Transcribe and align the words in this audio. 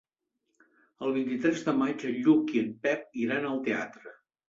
El 1.09 1.13
vint-i-tres 1.17 1.63
de 1.69 1.77
maig 1.83 2.07
en 2.11 2.19
Lluc 2.25 2.53
i 2.59 2.67
en 2.67 2.75
Pep 2.89 3.25
iran 3.29 3.51
al 3.55 3.65
teatre. 3.73 4.21